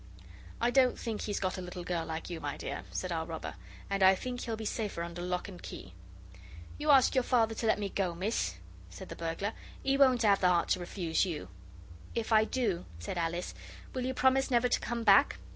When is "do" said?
12.45-12.85